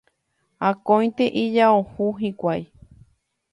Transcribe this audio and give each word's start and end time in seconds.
Akóinte 0.69 1.25
ijao 1.43 1.83
hũ 1.91 2.09
hikuái 2.25 2.67